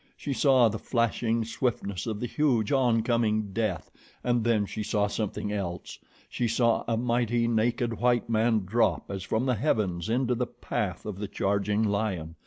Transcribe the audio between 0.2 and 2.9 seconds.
saw the flashing swiftness of the huge,